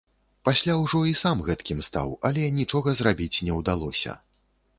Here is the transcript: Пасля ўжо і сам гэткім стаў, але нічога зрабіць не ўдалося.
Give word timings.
Пасля 0.47 0.77
ўжо 0.83 1.01
і 1.09 1.13
сам 1.23 1.43
гэткім 1.49 1.83
стаў, 1.89 2.15
але 2.31 2.49
нічога 2.57 2.89
зрабіць 3.03 3.43
не 3.51 3.61
ўдалося. 3.61 4.19